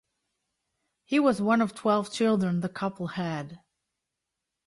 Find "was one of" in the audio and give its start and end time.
1.19-1.75